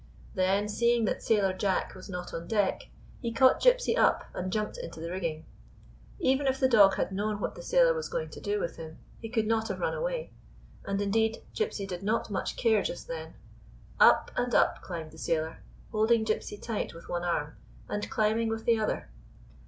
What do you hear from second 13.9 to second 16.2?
Up and up climbed the sailor, hold